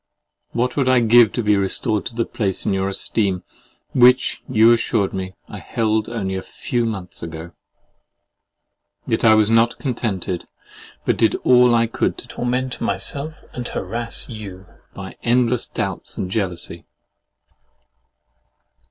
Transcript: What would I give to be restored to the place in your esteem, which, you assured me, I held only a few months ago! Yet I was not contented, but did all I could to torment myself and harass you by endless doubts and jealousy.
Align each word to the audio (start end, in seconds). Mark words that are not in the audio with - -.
What 0.49 0.75
would 0.75 0.89
I 0.89 0.99
give 0.99 1.31
to 1.33 1.43
be 1.43 1.55
restored 1.55 2.07
to 2.07 2.15
the 2.15 2.25
place 2.25 2.65
in 2.65 2.73
your 2.73 2.89
esteem, 2.89 3.43
which, 3.93 4.41
you 4.49 4.73
assured 4.73 5.13
me, 5.13 5.35
I 5.47 5.59
held 5.59 6.09
only 6.09 6.33
a 6.33 6.41
few 6.41 6.87
months 6.87 7.21
ago! 7.21 7.51
Yet 9.05 9.23
I 9.23 9.35
was 9.35 9.51
not 9.51 9.77
contented, 9.77 10.47
but 11.05 11.17
did 11.17 11.35
all 11.43 11.75
I 11.75 11.85
could 11.85 12.17
to 12.17 12.27
torment 12.27 12.81
myself 12.81 13.43
and 13.53 13.67
harass 13.67 14.27
you 14.27 14.65
by 14.95 15.17
endless 15.21 15.67
doubts 15.67 16.17
and 16.17 16.31
jealousy. 16.31 16.87